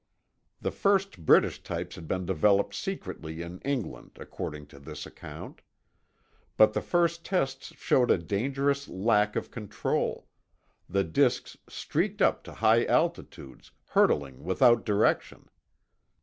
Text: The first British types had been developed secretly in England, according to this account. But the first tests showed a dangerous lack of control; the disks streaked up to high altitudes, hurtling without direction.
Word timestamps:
The 0.61 0.71
first 0.71 1.27
British 1.27 1.61
types 1.61 1.93
had 1.95 2.07
been 2.07 2.25
developed 2.25 2.73
secretly 2.73 3.43
in 3.43 3.59
England, 3.59 4.17
according 4.19 4.65
to 4.73 4.79
this 4.79 5.05
account. 5.05 5.61
But 6.57 6.73
the 6.73 6.81
first 6.81 7.23
tests 7.23 7.71
showed 7.75 8.09
a 8.09 8.17
dangerous 8.17 8.87
lack 8.89 9.35
of 9.35 9.51
control; 9.51 10.27
the 10.89 11.03
disks 11.03 11.55
streaked 11.69 12.19
up 12.19 12.43
to 12.45 12.53
high 12.55 12.83
altitudes, 12.85 13.69
hurtling 13.89 14.43
without 14.43 14.85
direction. 14.85 15.47